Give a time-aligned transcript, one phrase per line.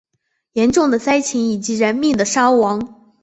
[0.53, 3.13] 严重的灾情以及人命的伤亡